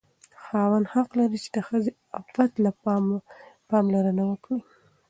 [0.43, 2.71] خاوند حق لري چې د ښځې عفت ته
[3.69, 4.59] پاملرنه وکړي.